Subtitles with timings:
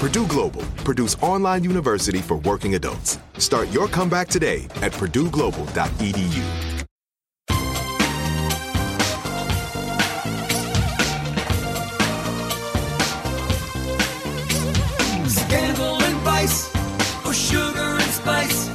[0.00, 3.18] Purdue Global, Purdue's online university for working adults.
[3.38, 6.42] Start your comeback today at purdueglobal.edu.
[15.28, 16.74] Scandal and vice,
[17.24, 18.68] or sugar and spice.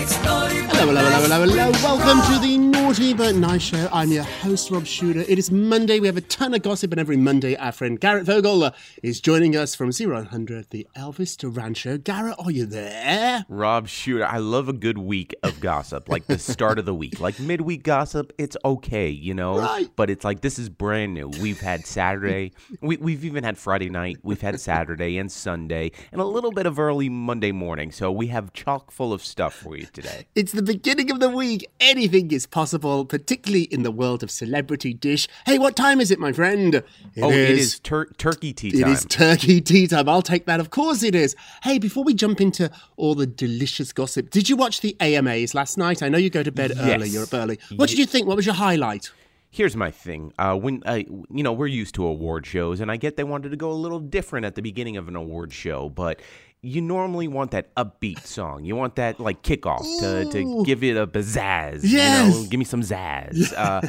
[0.00, 1.70] It's naughty Hello, hello, hello, hello, hello.
[1.82, 3.86] Welcome to the But Nice Show.
[3.92, 5.20] I'm your host, Rob Shuter.
[5.20, 6.00] It is Monday.
[6.00, 8.70] We have a ton of gossip, and every Monday, our friend Garrett Vogel uh,
[9.02, 11.98] is joining us from 0100, the Elvis Duran Show.
[11.98, 13.44] Garrett, are you there?
[13.50, 17.20] Rob Shuter, I love a good week of gossip, like the start of the week.
[17.20, 19.58] Like midweek gossip, it's okay, you know?
[19.58, 19.90] Right.
[19.94, 21.28] But it's like this is brand new.
[21.28, 26.22] We've had Saturday, we, we've even had Friday night, we've had Saturday and Sunday, and
[26.22, 27.92] a little bit of early Monday morning.
[27.92, 30.26] So we have chock full of stuff for you today.
[30.34, 31.68] It's the beginning of the week.
[31.80, 35.28] Anything is possible, particularly in the world of celebrity dish.
[35.46, 36.74] Hey, what time is it, my friend?
[36.76, 36.84] It
[37.22, 38.92] oh, it is tur- turkey tea It time.
[38.92, 40.08] is turkey tea time.
[40.08, 40.60] I'll take that.
[40.60, 41.34] Of course it is.
[41.62, 45.76] Hey, before we jump into all the delicious gossip, did you watch the AMAs last
[45.78, 46.02] night?
[46.02, 47.08] I know you go to bed early.
[47.08, 47.58] You're up early.
[47.76, 48.26] What did you think?
[48.26, 49.10] What was your highlight?
[49.50, 50.32] Here's my thing.
[50.38, 53.48] Uh, when I, you know we're used to award shows, and I get they wanted
[53.50, 56.20] to go a little different at the beginning of an award show, but
[56.60, 58.64] you normally want that upbeat song.
[58.64, 61.84] You want that like kickoff to, to give it a pizzazz.
[61.84, 62.34] You Yes.
[62.34, 63.52] know, give me some zazz.
[63.56, 63.80] Uh,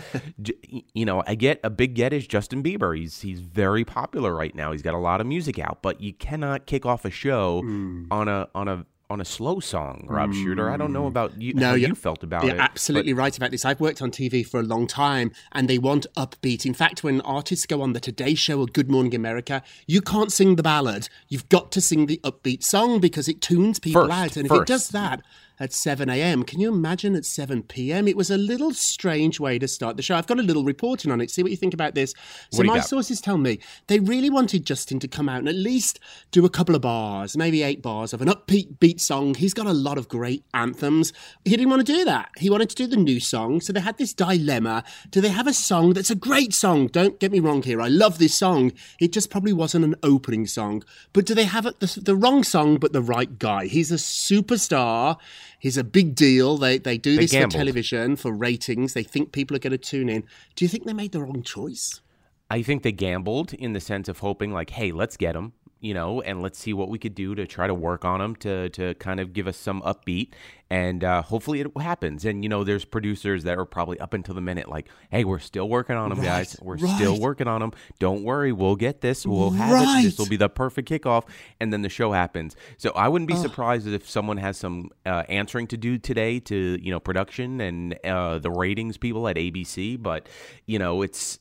[0.94, 2.98] you know, I get a big get is Justin Bieber.
[2.98, 4.72] He's he's very popular right now.
[4.72, 8.06] He's got a lot of music out, but you cannot kick off a show Hmm.
[8.12, 10.70] on a on a on a slow song, Rob Shuter.
[10.70, 11.08] I don't know mm.
[11.08, 11.54] about you.
[11.56, 12.60] No, how you're- felt about You're it.
[12.60, 13.66] absolutely right about this.
[13.66, 16.66] I've worked on TV for a long time, and they want upbeat.
[16.66, 20.32] In fact, when artists go on the Today Show or Good Morning America, you can't
[20.32, 21.10] sing the ballad.
[21.28, 24.38] You've got to sing the upbeat song because it tunes people First, out.
[24.38, 25.24] And if it does that
[25.60, 28.08] at 7 a.m., can you imagine at 7 p.m.?
[28.08, 30.16] It was a little strange way to start the show.
[30.16, 31.30] I've got a little reporting on it.
[31.30, 32.12] See what you think about this.
[32.52, 32.88] So What do you my got?
[32.88, 36.00] sources tell me they really wanted Justin to come out and at least
[36.32, 39.36] do a couple of bars, maybe eight bars of an upbeat beat song.
[39.36, 41.12] He's got a lot of great anthems.
[41.44, 42.30] He didn't want to do that.
[42.38, 43.62] He wanted to do the new song.
[43.62, 44.84] So they had this dilemma.
[45.10, 46.88] Do they have a song that's a great song?
[46.88, 47.82] Don't get me wrong here.
[47.82, 48.72] I love this song.
[49.00, 50.84] It just probably wasn't an opening song.
[51.14, 53.66] But do they have it, the, the wrong song but the right guy?
[53.66, 55.18] He's a superstar.
[55.60, 56.58] He's a big deal.
[56.58, 57.52] They they do They this gambled.
[57.54, 58.94] for television for ratings.
[58.94, 60.24] They think people are going to tune in.
[60.56, 62.02] Do you think they made the wrong choice?
[62.50, 65.94] I think they gambled in the sense of hoping, like, hey, let's get him, you
[65.94, 68.70] know, and let's see what we could do to try to work on them to
[68.70, 70.30] to kind of give us some upbeat,
[70.70, 72.26] and uh, hopefully it happens.
[72.26, 75.40] And you know, there's producers that are probably up until the minute, like, hey, we're
[75.40, 76.58] still working on him, guys.
[76.62, 77.72] We're still working on them.
[77.98, 79.26] Don't worry, we'll get this.
[79.26, 80.04] We'll have it.
[80.04, 81.24] This will be the perfect kickoff,
[81.60, 82.56] and then the show happens.
[82.78, 86.78] So I wouldn't be surprised if someone has some uh, answering to do today to
[86.82, 90.02] you know production and uh, the ratings people at ABC.
[90.02, 90.28] But
[90.66, 91.40] you know, it's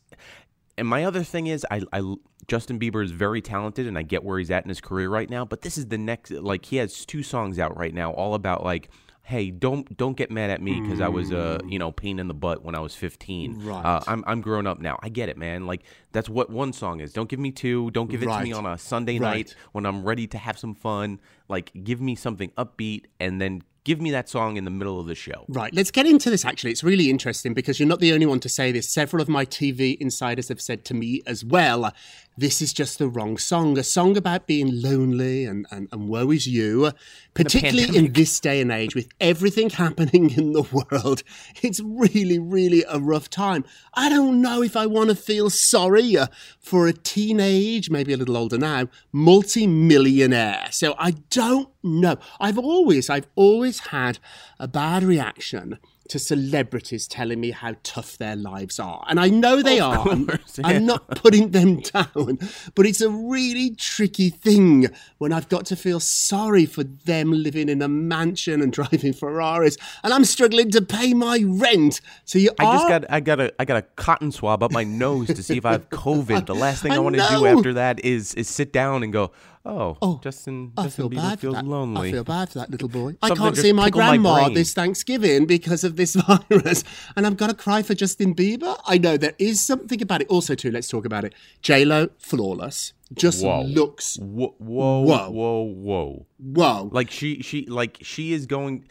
[0.78, 2.14] and my other thing is, I, I
[2.48, 5.28] Justin Bieber is very talented, and I get where he's at in his career right
[5.28, 5.44] now.
[5.44, 6.30] But this is the next.
[6.30, 8.88] Like he has two songs out right now, all about like.
[9.22, 12.28] Hey, don't don't get mad at me because I was a you know pain in
[12.28, 13.60] the butt when I was fifteen.
[13.62, 13.84] Right.
[13.84, 14.98] Uh, I'm I'm grown up now.
[15.02, 15.66] I get it, man.
[15.66, 17.12] Like that's what one song is.
[17.12, 17.90] Don't give me two.
[17.90, 19.36] Don't give it to me on a Sunday Right.
[19.36, 21.20] night when I'm ready to have some fun.
[21.46, 25.06] Like give me something upbeat and then give me that song in the middle of
[25.06, 25.46] the show.
[25.48, 26.72] Right, let's get into this actually.
[26.72, 28.86] It's really interesting because you're not the only one to say this.
[28.86, 31.90] Several of my TV insiders have said to me as well,
[32.36, 33.76] this is just the wrong song.
[33.78, 36.92] A song about being lonely and, and, and woe is you,
[37.32, 41.22] particularly in this day and age with everything happening in the world.
[41.62, 43.64] It's really, really a rough time.
[43.94, 46.26] I don't know if I want to feel sorry uh,
[46.60, 50.68] for a teenage, maybe a little older now, multi-millionaire.
[50.70, 52.16] So I don't know.
[52.40, 54.18] I've always, I've always had
[54.58, 55.78] a bad reaction
[56.08, 59.04] to celebrities telling me how tough their lives are.
[59.08, 60.08] And I know they are.
[60.08, 60.28] I'm,
[60.64, 62.38] I'm not putting them down,
[62.74, 64.88] but it's a really tricky thing
[65.18, 69.76] when I've got to feel sorry for them living in a mansion and driving Ferraris
[70.02, 72.00] and I'm struggling to pay my rent.
[72.24, 74.84] So you I just got I got a I got a cotton swab up my
[74.84, 76.46] nose to see if I have COVID.
[76.46, 79.12] The last thing I, I want to do after that is is sit down and
[79.12, 79.32] go,
[79.64, 81.64] oh, Oh, Justin I Justin feel Bieber bad feels that.
[81.64, 82.08] lonely.
[82.08, 83.16] I feel bad for that little boy.
[83.22, 86.14] I can't see my tickled my grandma this Thanksgiving because of this
[86.50, 86.84] virus,
[87.16, 88.78] and I've got to cry for Justin Bieber.
[88.86, 90.28] I know there is something about it.
[90.28, 91.34] Also, too, let's talk about it.
[91.62, 93.62] J Lo, flawless, just Whoa.
[93.62, 95.30] looks Whoa, whoa, Whoa.
[95.30, 96.26] whoa, whoa!
[96.38, 96.90] whoa.
[96.92, 98.86] Like she, she, like she is going.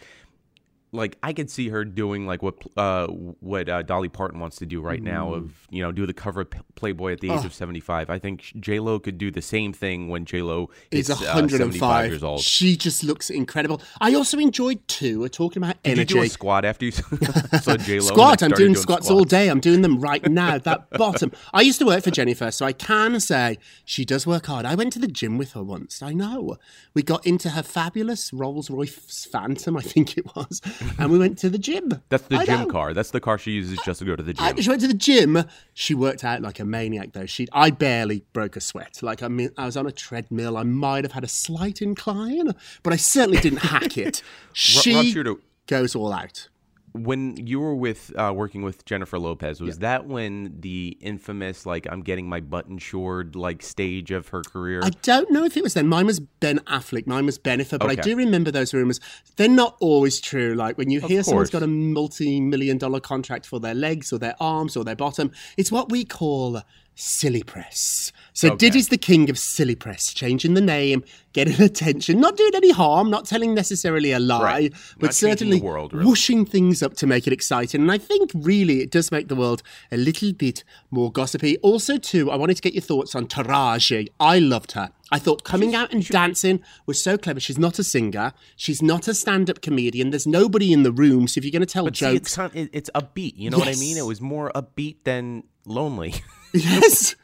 [0.94, 4.66] Like I could see her doing like what uh what uh, Dolly Parton wants to
[4.66, 5.36] do right now Mm.
[5.38, 8.10] of you know do the cover of Playboy at the age of seventy five.
[8.10, 12.10] I think J Lo could do the same thing when J Lo is uh, 105
[12.10, 12.42] years old.
[12.42, 13.81] She just looks incredible.
[14.00, 15.19] I also enjoyed too.
[15.19, 16.13] We're talking about Did energy.
[16.16, 16.92] you do a squat after you
[17.62, 18.07] saw J Lo?
[18.07, 18.42] Squat.
[18.44, 19.50] I'm doing squats all day.
[19.50, 20.57] I'm doing them right now.
[20.57, 21.31] That bottom.
[21.54, 24.66] I used to work for Jennifer, so I can say she does work hard.
[24.66, 26.01] I went to the gym with her once.
[26.01, 26.57] I know.
[26.94, 30.62] We got into her fabulous Rolls Royce Phantom, I think it was,
[31.00, 32.01] and we went to the gym.
[32.09, 32.65] That's the I gym know.
[32.68, 32.94] car.
[32.94, 34.62] That's the car she uses just to go to the I, gym.
[34.63, 35.44] she went to the gym.
[35.74, 37.25] She worked out like a maniac, though.
[37.25, 39.00] She, I barely broke a sweat.
[39.01, 40.57] Like I mean, I was on a treadmill.
[40.57, 42.53] I might have had a slight incline,
[42.83, 44.21] but I certainly didn't hack it.
[44.53, 45.35] She a-
[45.68, 46.50] goes all out.
[46.97, 51.88] When you were with uh, working with Jennifer Lopez, was that when the infamous like
[51.89, 54.81] I'm getting my button shored like stage of her career?
[54.83, 55.88] I don't know if it was then.
[55.88, 57.07] Mine was Ben Affleck.
[57.07, 58.99] Mine was Bennifer, but I do remember those rumors.
[59.35, 60.55] They're not always true.
[60.55, 64.35] Like when you hear someone's got a multi-million dollar contract for their legs or their
[64.39, 66.61] arms or their bottom, it's what we call
[66.99, 68.11] silly press.
[68.33, 68.57] So Okay.
[68.57, 71.03] Diddy's the king of silly press, changing the name,
[71.33, 74.73] getting attention, not doing any harm, not telling necessarily a lie, Right.
[74.99, 76.05] but certainly world, really.
[76.05, 77.81] whooshing things up to make it exciting.
[77.81, 79.61] And I think really it does make the world
[79.91, 81.57] a little bit more gossipy.
[81.59, 84.07] Also, too, I wanted to get your thoughts on Taraji.
[84.19, 84.89] I loved her.
[85.11, 87.39] I thought coming out and dancing was so clever.
[87.39, 88.33] She's not a singer.
[88.55, 90.09] She's not a stand-up comedian.
[90.09, 91.27] There's nobody in the room.
[91.27, 93.33] So if you're going to tell but see, it's jokes, kind it, it's upbeat.
[93.38, 93.97] You know what I mean?
[93.97, 96.13] It was more upbeat than lonely.
[96.57, 97.15] yes.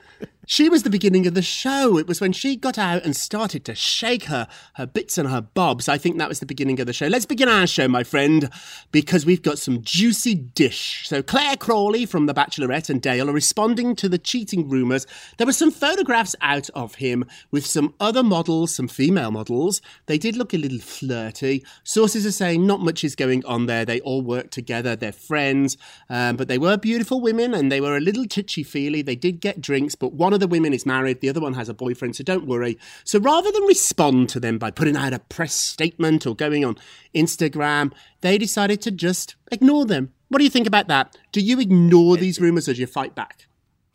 [0.45, 1.97] She was the beginning of the show.
[1.97, 5.39] It was when she got out and started to shake her her bits and her
[5.39, 5.87] bobs.
[5.87, 7.07] I think that was the beginning of the show.
[7.07, 8.49] Let's begin our show, my friend,
[8.91, 11.07] because we've got some juicy dish.
[11.07, 15.07] So Clare Crawley from The Bachelorette and Dale are responding to the cheating rumours.
[15.37, 19.81] There were some photographs out of him with some other models, some female models.
[20.07, 21.63] They did look a little flirty.
[21.85, 23.85] Sources are saying not much is going on there.
[23.85, 24.97] They all work together.
[24.97, 25.77] They're friends,
[26.09, 29.01] um, but they were beautiful women and they were a little touchy feely.
[29.01, 31.69] They did get drinks, but one of the women is married, the other one has
[31.69, 32.77] a boyfriend, so don't worry.
[33.03, 36.77] So rather than respond to them by putting out a press statement or going on
[37.15, 40.13] Instagram, they decided to just ignore them.
[40.29, 41.15] What do you think about that?
[41.31, 43.47] Do you ignore these rumors or do you fight back?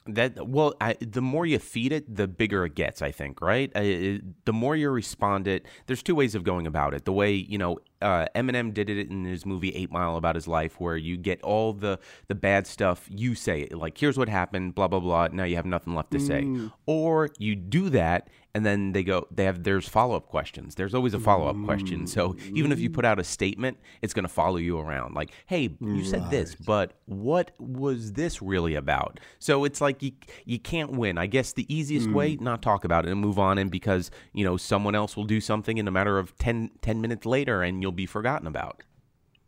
[0.06, 3.02] That well, I, the more you feed it, the bigger it gets.
[3.02, 3.70] I think, right?
[3.74, 7.04] It- the more you respond it, there's two ways of going about it.
[7.04, 10.46] The way you know uh, Eminem did it in his movie Eight Mile about his
[10.46, 13.06] life, where you get all the the bad stuff.
[13.08, 15.28] You say it like, "Here's what happened," blah blah blah.
[15.28, 16.72] Now you have nothing left to say, mm.
[16.86, 18.28] or you do that.
[18.54, 19.28] And then they go.
[19.30, 19.62] They have.
[19.62, 20.74] There's follow up questions.
[20.74, 22.06] There's always a follow up question.
[22.06, 22.56] So mm.
[22.56, 25.14] even if you put out a statement, it's going to follow you around.
[25.14, 29.20] Like, hey, you said this, but what was this really about?
[29.38, 30.12] So it's like you
[30.44, 31.18] you can't win.
[31.18, 32.40] I guess the easiest way mm.
[32.40, 33.58] not talk about it and move on.
[33.58, 37.00] And because you know someone else will do something in a matter of 10, 10
[37.00, 38.82] minutes later, and you'll be forgotten about.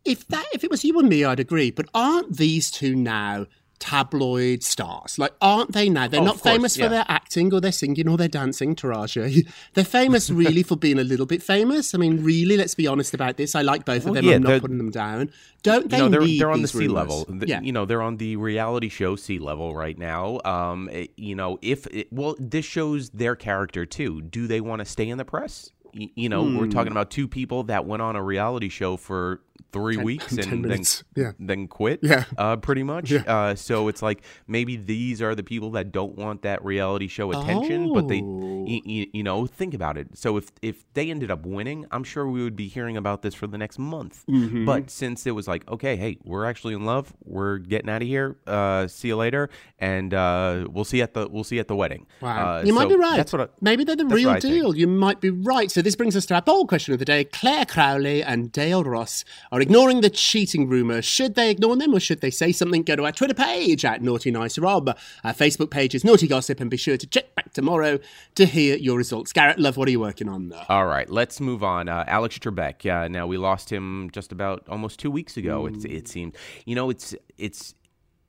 [0.04, 1.70] If that if it was you and me, I'd agree.
[1.70, 3.47] But aren't these two now
[3.80, 5.18] tabloid stars.
[5.18, 6.06] Like, aren't they now?
[6.06, 6.85] They're Oh, not famous yeah.
[6.85, 9.47] for their acting or their singing or their dancing, Taraja.
[9.75, 11.94] They're famous really for being a little bit famous.
[11.94, 13.54] I mean, really, let's be honest about this.
[13.54, 14.25] I like both of them.
[14.26, 15.32] yeah, I'm not putting them down.
[15.62, 16.92] Don't they you know, they're need they're on the sea rumours?
[16.94, 17.25] level.
[17.30, 17.61] The- yeah.
[17.62, 20.40] You know, they're on the reality show sea level right now.
[20.44, 24.20] Um, it- you know, if it, well, this shows their character too.
[24.20, 25.70] Do they want to stay in the press?
[25.92, 26.70] You know, we're Hmm.
[26.70, 29.40] talking about two people that went on a reality show for
[29.73, 31.05] three Ten- weeks and then minutes.
[31.17, 31.33] Yeah.
[31.38, 32.00] then quit.
[32.02, 32.25] Yeah.
[32.38, 33.11] uh, pretty much.
[33.11, 33.23] Yeah.
[33.26, 37.31] Uh, so it's like maybe these are the people that don't want that reality show
[37.33, 38.64] attention, but they, Oh.
[38.69, 40.17] y- y- you know, think about it.
[40.19, 43.35] So if if they ended up winning, I'm sure we would be hearing about this
[43.35, 44.25] for the next month.
[44.29, 44.64] Mm-hmm.
[44.64, 48.09] But since it was like, okay, hey, we're actually in love, we're getting out of
[48.09, 48.37] here.
[48.47, 52.07] Uh, see you later, and uh, we'll see at the we'll see at the wedding.
[52.21, 52.59] Wow.
[52.59, 53.17] Uh, you might be right.
[53.17, 54.55] That's what I, Maybe they're the real what I think.
[54.55, 54.76] deal.
[54.76, 55.71] You might be right.
[55.71, 57.25] So this brings us to our poll question of the day.
[57.25, 61.02] Clare Crawley and Dale Moss are ignoring the cheating rumour.
[61.02, 62.83] Should they ignore them or should they say something?
[62.83, 64.97] Go to our Twitter page at Naughty Nice Rob.
[65.25, 67.99] Our Facebook page is Naughty Gossip and be sure to check back tomorrow
[68.37, 69.33] to hear your results.
[69.33, 70.64] Garrett, love, what are you working on there?
[70.69, 71.88] All right, let's move on.
[71.88, 72.87] Uh, Alex Trebek.
[72.88, 75.66] Uh, now we lost him just about almost two weeks ago.
[75.66, 76.37] It, it seemed.
[76.64, 77.75] You know, it's it's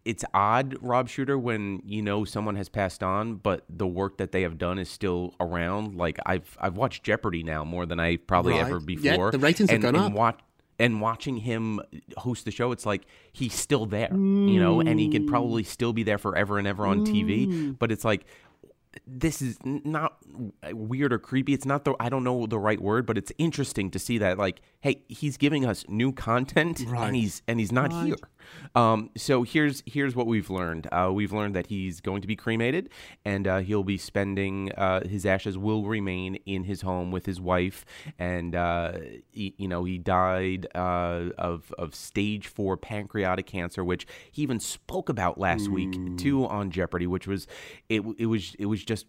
[0.04, 4.32] it's odd, Rob Shuter, when you know someone has passed on, but the work that
[4.32, 5.96] they have done is still around.
[5.96, 8.62] Like I've I've watched Jeopardy now more than I probably Right.
[8.62, 9.30] ever Yeah, before.
[9.32, 10.14] the ratings have and, gone and up.
[10.14, 10.40] Watch,
[10.82, 11.80] and watching him
[12.18, 15.30] host the show, it's like he's still there, you know, and he could mm.
[15.30, 17.48] probably still be there forever and ever on TV.
[17.48, 17.80] Mm.
[17.80, 18.26] But it's like
[19.08, 20.18] this is not
[20.72, 21.54] weird or creepy.
[21.54, 24.38] It's not the I don't know the right word, but it's interesting to see that
[24.38, 27.08] like, hey, he's giving us new content Right.
[27.08, 28.16] and he's and he's not here.
[28.76, 30.88] Um, so here's here's what we've learned.
[30.92, 32.90] Uh, we've learned that he's going to be cremated,
[33.26, 37.40] and uh, he'll be spending uh, his ashes will remain in his home with his
[37.40, 37.86] wife.
[38.18, 38.94] And uh,
[39.32, 44.60] he, you know he died uh, of of stage four pancreatic cancer, which he even
[44.60, 47.48] spoke about last week too on Jeopardy, which was
[47.90, 49.06] it it was it was just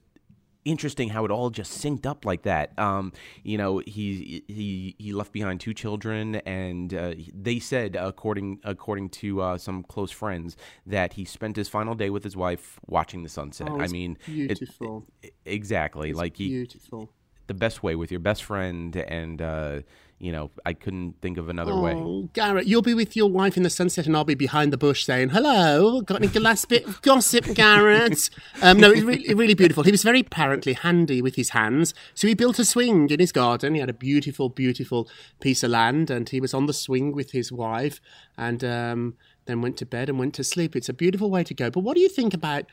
[0.65, 2.79] interesting how it all just synced up like that.
[2.79, 8.61] Um, you know, he he he left behind two children, and uh, they said, according
[8.65, 12.79] according to uh, some close friends, that he spent his final day with his wife
[12.87, 13.69] watching the sunset.
[13.71, 15.07] Oh, I mean, it- beautiful.
[15.23, 17.11] it- exactly, like he, Beautiful.
[17.47, 19.81] the best way with your best friend, and uh,
[20.23, 21.95] you know, I couldn't think of another way.
[21.95, 24.79] Oh, Garrett, you'll be with your wife in the sunset, and I'll be behind the
[24.79, 28.31] bush saying, "Hello, got any last bit of gossip, Garrett?"
[28.63, 29.83] um, no, it's really, really beautiful.
[29.83, 33.33] He was very apparently handy with his hands, so he built a swing in his
[33.33, 33.75] garden.
[33.75, 35.09] He had a beautiful, beautiful
[35.41, 38.01] piece of land, and he was on the swing with his wife,
[38.39, 39.15] and um,
[39.47, 40.77] then went to bed and went to sleep.
[40.77, 41.69] It's a beautiful way to go.
[41.69, 42.67] But what do you think about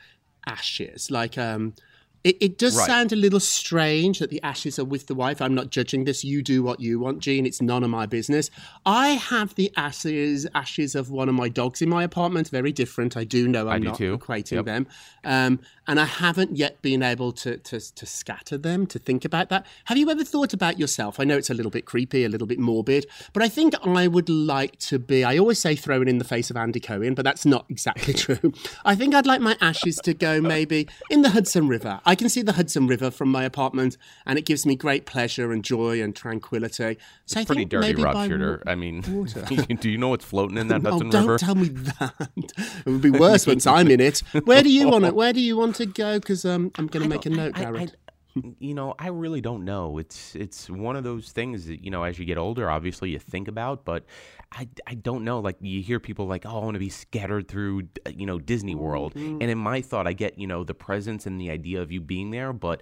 [0.46, 1.10] ashes?
[1.10, 1.74] Like, um,
[2.22, 2.86] it, it does Right.
[2.86, 5.40] sound a little strange that the ashes are with the wife.
[5.40, 6.22] I'm not judging this.
[6.24, 7.46] You do what you want, Gene.
[7.46, 8.50] It's none of my business.
[8.84, 12.48] I have the ashes ashes of one of my dogs in my apartment.
[12.50, 13.16] Very different.
[13.16, 14.18] I do know I'm I do not too.
[14.18, 14.64] equating Yep.
[14.66, 14.86] them.
[15.24, 19.48] Um, and I haven't yet been able to, to to scatter them, to think about
[19.48, 19.66] that.
[19.86, 21.18] Have you ever thought about yourself?
[21.18, 24.06] I know it's a little bit creepy, a little bit morbid, but I think I
[24.06, 25.24] would like to be.
[25.24, 28.14] I always say throw it in the face of Andy Cohen, but that's not exactly
[28.24, 28.52] true.
[28.84, 32.00] I think I'd like my ashes to go maybe in the Hudson River.
[32.06, 35.50] I can see the Hudson River from my apartment, and it gives me great pleasure
[35.50, 36.98] and joy and tranquility.
[37.26, 38.62] So I Pretty dirty, maybe Rob Shuter.
[38.64, 39.00] I mean,
[39.80, 41.38] do you know what's floating in that Oh, Hudson don't River?
[41.38, 42.30] tell me that.
[42.36, 44.20] it would be worse once I'm in it.
[44.44, 45.16] Where do you want it?
[45.16, 46.18] Where do you want to go?
[46.18, 47.96] Because um, I'm going to make a note, I- I- Garrett.
[47.96, 48.10] I-
[48.60, 49.98] you know, I really don't know.
[49.98, 53.18] It's it's one of those things that you know, as you get older, obviously you
[53.18, 54.04] think about, but
[54.52, 55.40] I, I don't know.
[55.40, 58.38] Like you hear people like, oh, I want to be scattered through, uh, you know,
[58.38, 59.38] Disney World, Mm-hmm.
[59.42, 62.00] and in my thought, I get you know the presence and the idea of you
[62.00, 62.80] being there, but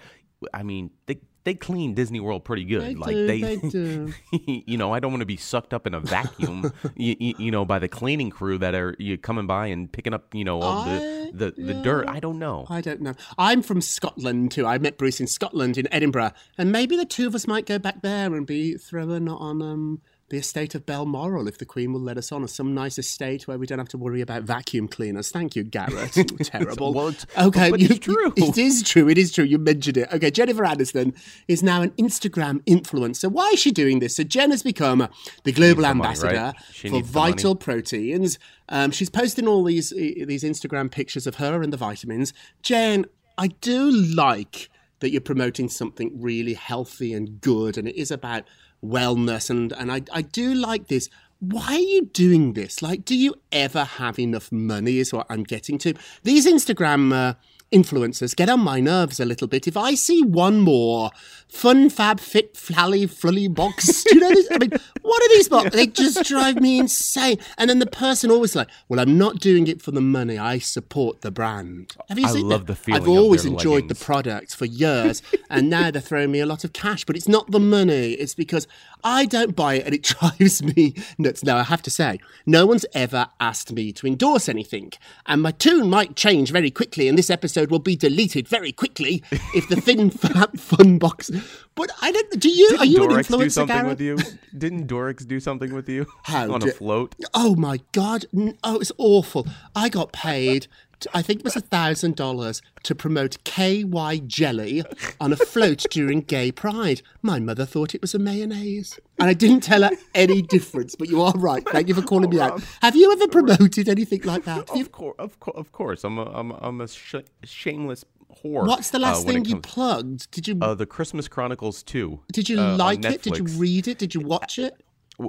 [0.53, 1.19] I mean they.
[1.45, 2.83] They clean Disney World pretty good.
[2.83, 4.13] They like do, they, they do.
[4.67, 7.65] you know, I don't want to be sucked up in a vacuum, you, you know,
[7.65, 10.81] by the cleaning crew that are you coming by and picking up, you know, all
[10.81, 12.09] I- the the, the dirt.
[12.09, 12.67] I don't know.
[12.71, 13.15] I don't know.
[13.37, 14.67] I'm from Scotland too.
[14.67, 17.79] I met Bruce in Scotland, in Edinburgh, and maybe the two of us might go
[17.79, 22.01] back there and be throwing on um, the estate of Balmoral if the Queen will
[22.03, 24.87] let us on, or some nice estate where we don't have to worry about vacuum
[24.87, 25.31] cleaners.
[25.31, 26.13] Thank you, Garrett.
[26.43, 27.09] Terrible.
[27.09, 28.33] It's- okay, but you- it's true.
[28.37, 29.09] It is true.
[29.09, 29.45] It is true.
[29.45, 30.13] You mentioned it.
[30.13, 31.15] Okay, Jennifer Aniston
[31.49, 33.31] is now an Instagram influencer.
[33.31, 34.17] Why is she doing this?
[34.17, 35.09] So Jen has become
[35.45, 36.55] the global the money, ambassador right?
[36.57, 37.03] For money.
[37.03, 38.39] vital proteins.
[38.69, 42.35] Um, she's posting all these these Instagram pictures of her and the vitamins.
[42.63, 43.07] Jen,
[43.39, 44.69] I do like
[45.01, 48.45] that you're promoting something really healthy and good, and it is about
[48.85, 51.09] wellness, and and I I do like this.
[51.41, 52.83] Why are you doing this?
[52.83, 54.99] Like, do you ever have enough money?
[54.99, 55.95] Is what I'm getting to.
[56.25, 57.35] These Instagram uh,
[57.73, 59.69] influencers get on my nerves a little bit.
[59.69, 61.11] If I see one more
[61.49, 64.49] fun, fab, fit, flally, flully box, do you know this?
[64.51, 64.71] I mean,
[65.03, 65.73] what are these boxes?
[65.73, 67.39] They just drive me insane.
[67.57, 70.39] And then the person always like, well, I'm not doing it for the money.
[70.39, 71.95] I support the brand.
[72.09, 72.73] Have you I seen love that?
[72.73, 73.99] the feeling I've always enjoyed leggings.
[73.99, 77.05] the product for years, and now they're throwing me a lot of cash.
[77.05, 78.67] But it's not the money; it's because
[79.05, 81.45] I don't buy it, and it drives me nuts.
[81.45, 84.93] Now I have to say, no one's ever asked me to endorse anything,
[85.27, 89.23] and my tune might change very quickly, in this episode will be deleted very quickly
[89.55, 91.31] if the thin fat fun box.
[91.75, 92.41] But I don't.
[92.41, 92.77] Do you?
[92.79, 93.89] are you an Dorix do something Garrett?
[93.91, 94.19] with you?
[94.57, 97.15] Didn't Dorix do something with you How on do- a float?
[97.35, 98.27] Oh my god!
[98.65, 99.47] Oh, it's awful.
[99.75, 100.67] I got paid.
[101.15, 104.83] I think it was a thousand dollars to promote KY jelly
[105.21, 107.03] on a float during Gay Pride.
[107.23, 110.95] My mother thought it was a mayonnaise, and I didn't tell her any difference.
[110.97, 111.65] But you are right.
[111.69, 112.63] Thank you for calling me out.
[112.83, 114.71] Have you ever promoted anything like that?
[114.71, 116.05] Of course, of course, of course.
[116.05, 117.15] I'm a, I'm, a- I'm a sh-
[117.45, 118.05] shameless
[118.43, 118.67] whore.
[118.67, 120.31] What's the uh, last it thing you comes- plugged?
[120.31, 122.21] Did you Uh, the Christmas Chronicles 2.
[122.33, 123.23] did you uh, like it?
[123.23, 123.99] Did you read it?
[123.99, 124.75] Did you watch it?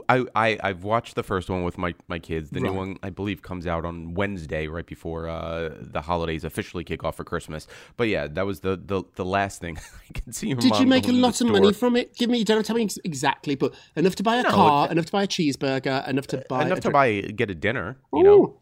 [0.08, 2.52] I, I I've watched the first one with my, my kids.
[2.52, 2.70] The Right.
[2.72, 7.04] new one I believe comes out on Wednesday, right before uh, the holidays officially kick
[7.04, 7.66] off for Christmas.
[7.98, 9.78] But yeah, that was the the, the last thing.
[10.10, 12.16] I can see Did you make a going to the lot of money from it?
[12.16, 14.50] Give me, you don't have to tell me exactly, but enough to buy a No,
[14.52, 16.94] car, it- enough to buy a cheeseburger, enough to buy enough a to drink.
[16.94, 17.98] buy get a dinner?
[18.14, 18.60] You know,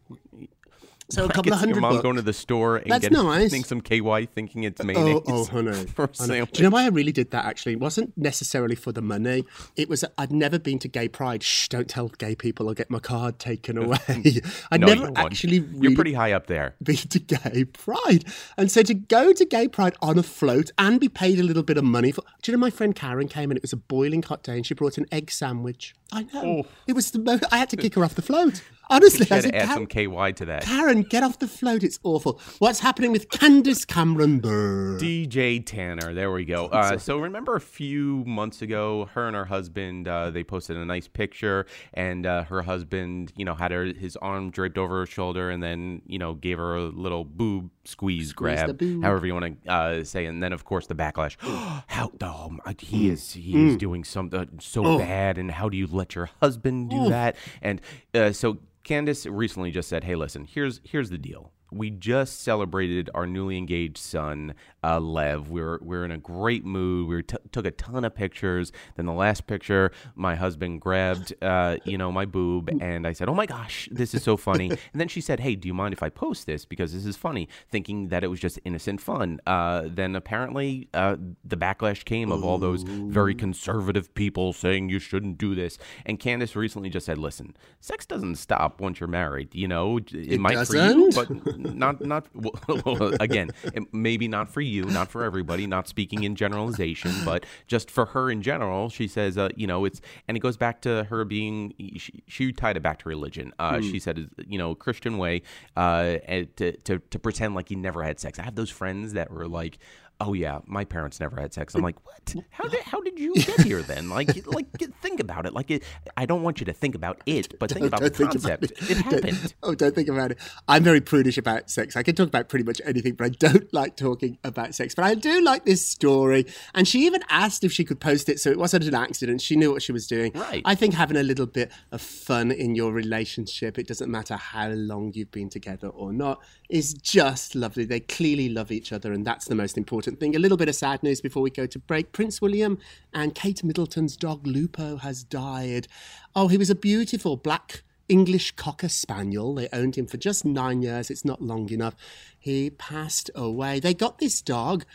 [1.09, 2.03] So a couple of see your hundred mom bucks.
[2.03, 3.43] going to the store and That's getting, nice.
[3.51, 5.21] getting some KY, thinking it's Oh, mayonnaise.
[5.27, 5.85] oh, honey.
[5.85, 6.41] for a honey.
[6.45, 7.45] Do you know why I really did that?
[7.45, 9.45] Actually, it wasn't necessarily for the money.
[9.77, 11.43] It was I'd never been to gay pride.
[11.43, 11.69] Shh!
[11.69, 12.67] Don't tell gay people.
[12.67, 13.97] I'll get my card taken away.
[14.71, 15.17] I'd No, never won't.
[15.17, 16.75] actually You're pretty high up there.
[16.83, 18.25] been to gay pride,
[18.57, 21.63] and so to go to gay pride on a float and be paid a little
[21.63, 22.21] bit of money for.
[22.41, 24.65] Do you know my friend Karen came and it was a boiling hot day and
[24.65, 25.95] she brought an egg sandwich.
[26.11, 26.65] I know oh.
[26.85, 27.43] it was the most.
[27.51, 28.61] I had to kick her off the float.
[28.89, 30.63] Honestly, I said, to add "Karen, some KY to that.
[30.63, 31.83] Karen, get off the float.
[31.83, 32.39] It's awful.
[32.59, 34.97] What's happening with Candace Cameron Bure?
[34.99, 36.13] DJ Tanner.
[36.13, 36.67] There we go.
[36.67, 40.85] Uh, so remember a few months ago, her and her husband uh, they posted a
[40.85, 45.05] nice picture, and uh, her husband, you know, had her his arm draped over her
[45.05, 49.03] shoulder, and then you know gave her a little boob squeeze, grab, boob.
[49.03, 51.35] however you want to uh, say, and then of course the backlash.
[51.87, 55.87] how oh, my- he is he is doing something so bad, and how do you
[55.87, 57.35] let your husband do that?
[57.61, 57.81] And
[58.13, 63.09] uh, so Candace recently just said, "Hey, listen, here's here's the deal." We just celebrated
[63.13, 65.49] our newly engaged son, uh, Lev.
[65.49, 67.09] We were, we were in a great mood.
[67.09, 68.71] We t- took a ton of pictures.
[68.95, 73.27] Then the last picture, my husband grabbed, uh, you know, my boob, and I said,
[73.27, 75.93] "Oh my gosh, this is so funny." and then she said, "Hey, do you mind
[75.93, 79.39] if I post this because this is funny?" Thinking that it was just innocent fun.
[79.45, 84.99] Uh, then apparently, uh, the backlash came of all those very conservative people saying you
[84.99, 85.77] shouldn't do this.
[86.05, 89.53] And Candace recently just said, "Listen, sex doesn't stop once you're married.
[89.53, 91.45] You know, it, It might for you, doesn't?
[91.45, 92.27] but not not
[92.85, 97.45] well, again it, maybe not for you not for everybody not speaking in generalization but
[97.67, 100.81] just for her in general she says uh, you know it's and it goes back
[100.81, 103.53] to her being she, she tied it back to religion.
[103.59, 105.41] Uh, she said you know christian way
[105.75, 106.17] uh,
[106.55, 108.39] to, to, to pretend like you never had sex.
[108.39, 109.77] I have those friends that were like
[110.19, 111.75] Oh yeah, my parents never had sex.
[111.75, 112.33] I'm like, what?
[112.49, 114.09] How did how did you get here then?
[114.09, 114.65] Like like
[115.01, 115.53] think about it.
[115.53, 115.83] Like it,
[116.17, 118.63] I don't want you to think about it, but think about the Don't about concept.
[118.89, 119.53] It, Don't- happened.
[119.63, 120.39] oh, don't think about it.
[120.67, 121.95] I'm very prudish about sex.
[121.95, 124.95] I can talk about pretty much anything, but I don't like talking about sex.
[124.95, 126.47] But I do like this story.
[126.73, 129.39] And she even asked if she could post it, so it wasn't an accident.
[129.41, 130.31] She knew what she was doing.
[130.33, 130.63] Right.
[130.65, 134.69] I think having a little bit of fun in your relationship, it doesn't matter how
[134.69, 137.85] long you've been together or not, is just lovely.
[137.85, 140.35] They clearly love each other, and that's the most important thing.
[140.35, 142.11] A little bit of sad news before we go to break.
[142.11, 142.77] Prince William
[143.13, 145.87] and Kate Middleton's dog Lupo has died.
[146.35, 149.53] Oh, he was a beautiful black English Cocker Spaniel.
[149.55, 151.09] They owned him for just nine years.
[151.09, 151.95] It's not long enough.
[152.37, 153.79] He passed away.
[153.79, 154.85] They got this dog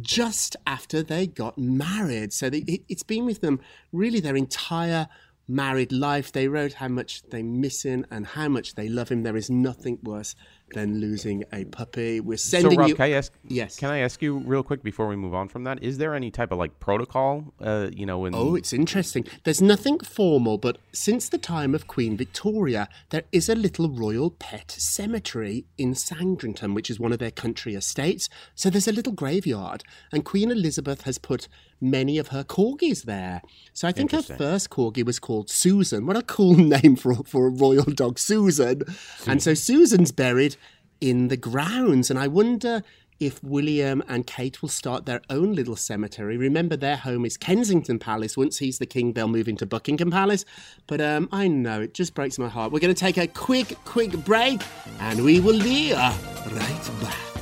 [0.00, 2.32] just after they got married.
[2.32, 3.60] So they, it, it's been with them
[3.92, 5.08] really their entire
[5.48, 6.32] married life.
[6.32, 9.22] They wrote how much they miss him and how much they love him.
[9.22, 10.34] There is nothing worse
[10.72, 12.20] than losing a puppy.
[12.20, 12.94] We're sending so Rob, you.
[12.94, 13.32] can I ask?
[13.46, 13.76] Yes.
[13.76, 15.82] Can I ask you real quick before we move on from that?
[15.82, 17.52] Is there any type of like protocol?
[17.60, 19.24] Uh, you know, in Oh, it's interesting.
[19.44, 24.30] There's nothing formal, but since the time of Queen Victoria, there is a little royal
[24.30, 28.28] pet cemetery in Sandringham, which is one of their country estates.
[28.54, 31.48] So there's a little graveyard, and Queen Elizabeth has put
[31.80, 33.42] many of her corgis there.
[33.72, 36.06] So I think her first corgi was called Susan.
[36.06, 38.82] What a cool name for, for a royal dog, Susan.
[39.26, 40.56] And so Susan's buried
[41.02, 42.84] in the grounds, and I wonder
[43.18, 46.36] if William and Kate will start their own little cemetery.
[46.36, 48.36] Remember, their home is Kensington Palace.
[48.36, 50.44] Once he's the king, they'll move into Buckingham Palace.
[50.86, 52.72] But um, I know, it just breaks my heart.
[52.72, 54.62] We're going to take a quick, quick break,
[55.00, 57.32] and we will be right back.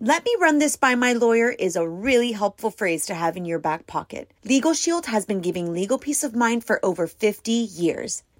[0.00, 3.44] Let me run this by my lawyer is a really helpful phrase to have in
[3.44, 4.30] your back pocket.
[4.44, 8.22] Legal Shield has been giving legal peace of mind for over 50 years.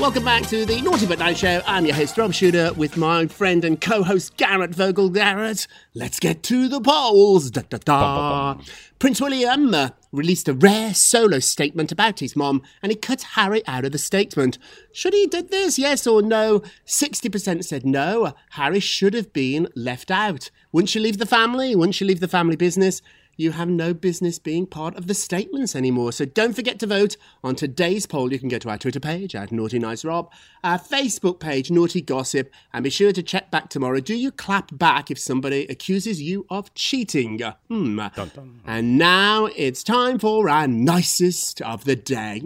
[0.00, 1.62] Welcome back to the Naughty But Nice Show.
[1.66, 5.08] I'm your host, Rob Shuter, with my friend and co host, Garrett Vogel.
[5.08, 7.50] Garrett, let's get to the polls.
[7.50, 8.56] Da, da, da.
[8.98, 13.66] Prince William uh, released a rare solo statement about his mom, and he cut Harry
[13.66, 14.58] out of the statement.
[14.92, 16.60] Should he did this, yes or no?
[16.86, 18.34] 60% said no.
[18.50, 20.50] Harry should have been left out.
[20.72, 21.74] Wouldn't you leave the family?
[21.74, 23.00] Wouldn't you leave the family business?
[23.36, 26.12] You have no business being part of the statements anymore.
[26.12, 28.32] So don't forget to vote on today's poll.
[28.32, 30.30] You can go to our Twitter page at Naughty Nice Rob,
[30.62, 34.00] our Facebook page, Naughty Gossip, and be sure to check back tomorrow.
[34.00, 37.40] Do you clap back if somebody accuses you of cheating?
[37.68, 37.96] Hmm.
[38.14, 38.60] Dun, dun.
[38.66, 42.40] And now it's time for our nicest of the day.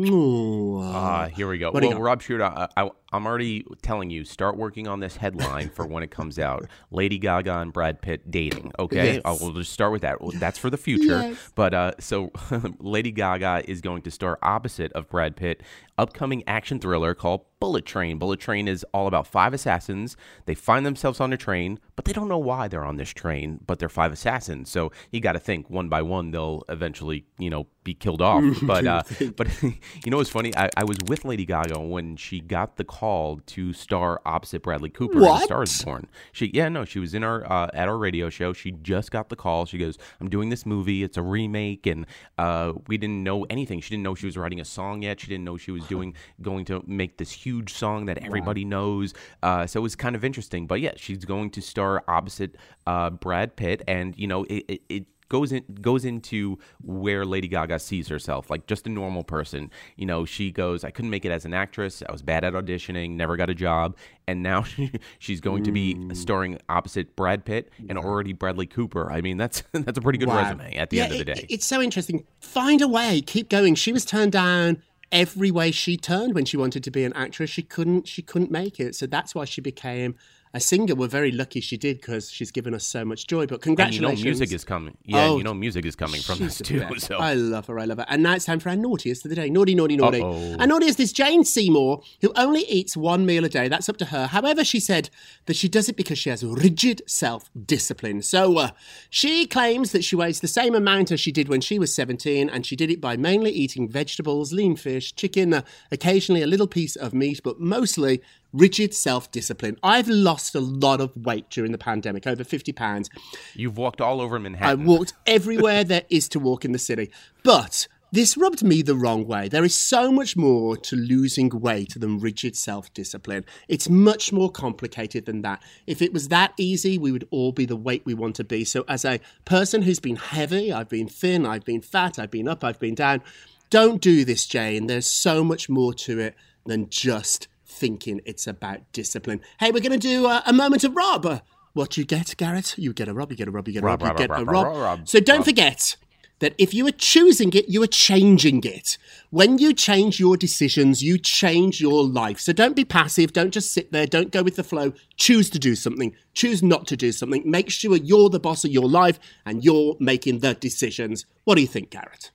[0.80, 1.70] Ah, here we go.
[1.70, 2.00] What well.
[2.00, 6.02] Rob Shuter, I, I, I'm already telling you, start working on this headline for when
[6.02, 6.66] it comes out.
[6.90, 8.72] Lady Gaga and Brad Pitt dating.
[8.78, 9.22] Okay, Yes.
[9.24, 10.18] Uh, we'll just start with that.
[10.34, 11.20] That's for the future.
[11.20, 11.52] Yes.
[11.54, 12.32] But uh, so
[12.78, 15.62] Lady Gaga is going to star opposite of Brad Pitt.
[15.98, 18.18] Upcoming action thriller called Bullet Train.
[18.18, 20.16] Bullet Train is all about five assassins.
[20.46, 23.58] They find themselves on a train, but they don't know why they're on this train.
[23.66, 27.50] But they're five assassins, so you got to think one by one they'll eventually, you
[27.50, 28.44] know, be killed off.
[28.62, 29.02] but uh,
[29.36, 29.72] but you
[30.06, 30.56] know what's funny?
[30.56, 34.90] I, I was with Lady Gaga when she got the call to star opposite Bradley
[34.90, 35.44] Cooper in What?
[35.44, 36.06] Star Is Born.
[36.32, 38.52] She yeah no, she was in our uh, at our radio show.
[38.52, 39.66] She just got the call.
[39.66, 41.02] She goes, "I'm doing this movie.
[41.02, 42.06] It's a remake, and
[42.36, 43.80] uh, we didn't know anything.
[43.80, 45.18] She didn't know she was writing a song yet.
[45.18, 49.14] She didn't know she was doing going to make this huge song that everybody knows.
[49.42, 50.66] Uh, so it was kind of interesting.
[50.66, 54.64] But yeah, she's going to star opposite uh, Brad Pitt, and you know it.
[54.68, 59.22] it, it goes in goes into where Lady Gaga sees herself, like just a normal
[59.22, 59.70] person.
[59.96, 62.02] You know, she goes, I couldn't make it as an actress.
[62.08, 63.94] I was bad at auditioning, never got a job,
[64.26, 66.16] and now she, she's going to be Mm.
[66.16, 69.12] starring opposite Brad Pitt and already Bradley Cooper.
[69.12, 70.44] I mean, that's that's a pretty good Wow.
[70.44, 71.46] resume at the Yeah, end of the it- day.
[71.50, 72.24] it's so interesting.
[72.40, 73.20] Find a way.
[73.20, 73.74] Keep going.
[73.74, 77.50] She was turned down every way she turned when she wanted to be an actress.
[77.50, 78.08] She couldn't.
[78.08, 78.94] She couldn't make it.
[78.94, 80.14] So that's why she became
[80.54, 80.94] a singer.
[80.94, 83.46] We're very lucky she did because she's given us so much joy.
[83.46, 84.20] But and you congratulations.
[84.24, 84.96] know, music is coming.
[85.04, 86.84] Yeah, Oh, you know, music is coming from this too.
[86.98, 87.78] So I love her.
[87.78, 88.06] I love her.
[88.08, 89.50] And now it's time for our naughtiest of the day.
[89.50, 90.20] Naughty, naughty, naughty.
[90.22, 90.56] Uh-oh.
[90.58, 93.68] Our naughtiest is Jane Seymour, who only eats one meal a day.
[93.68, 94.26] That's up to her.
[94.28, 95.10] However, she said
[95.46, 98.22] that she does it because she has rigid self discipline.
[98.22, 98.70] So uh,
[99.10, 102.48] she claims that she weighs the same amount as she did when she was 17,
[102.48, 106.66] and she did it by mainly eating vegetables, lean fish, chicken, uh, occasionally a little
[106.66, 108.20] piece of meat, but mostly
[108.52, 109.76] rigid self discipline.
[109.82, 113.10] I've lost a lot of weight during the pandemic, over 50 pounds.
[113.54, 114.80] you've walked all over Manhattan.
[114.80, 117.10] I walked everywhere there is to walk in the city.
[117.42, 119.48] But this rubbed me the wrong way.
[119.48, 123.44] There is so much more to losing weight than rigid self discipline.
[123.68, 125.62] It's much more complicated than that.
[125.86, 128.64] If it was that easy, we would all be the weight we want to be.
[128.64, 132.48] So, as a person who's been heavy, I've been thin, I've been fat, I've been
[132.48, 133.22] up, I've been down,
[133.68, 134.86] don't do this, Jane.
[134.86, 136.34] There's so much more to it
[136.64, 139.40] than just thinking it's about discipline.
[139.60, 141.24] Hey, we're going to do uh, a moment of Rob.
[141.24, 141.40] Uh,
[141.74, 142.74] What you get, Garrett?
[142.76, 144.18] You get a Rob, you get a Rob, you get a Rob, Rob, you Rob,
[144.18, 145.96] get Rob, a Rob, So don't forget
[146.40, 148.96] that if you are choosing it, you are changing it.
[149.30, 152.38] When you change your decisions, you change your life.
[152.40, 153.32] So don't be passive.
[153.32, 154.06] Don't just sit there.
[154.06, 154.92] Don't go with the flow.
[155.16, 156.14] Choose to do something.
[156.34, 157.42] Choose not to do something.
[157.44, 161.26] Make sure you're the boss of your life and you're making the decisions.
[161.44, 162.30] What do you think, Garrett?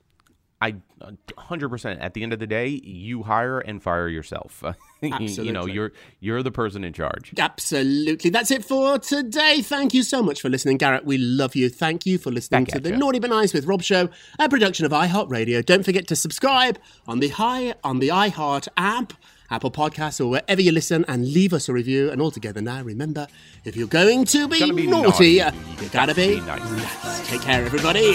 [0.64, 4.64] I uh, 100% at the end of the day, you hire and fire yourself.
[5.02, 5.26] Absolutely.
[5.46, 7.34] you know, you're you're the person in charge.
[7.38, 8.30] Absolutely.
[8.30, 9.60] That's it for today.
[9.60, 11.04] Thank you so much for listening, Garrett.
[11.04, 11.68] We love you.
[11.68, 12.96] Thank you for listening Back to the ya.
[12.96, 15.66] Naughty But Nice with Rob show, a production of iHeartRadio.
[15.66, 19.12] Don't forget to subscribe on the Hi on the iHeart app,
[19.50, 22.10] Apple Podcasts, or wherever you listen, and leave us a review.
[22.10, 23.26] And all together now, remember,
[23.64, 26.70] if you're going to be, be naughty, naughty, you gotta be, nice.
[26.70, 27.28] nice.
[27.28, 28.14] Take care, everybody.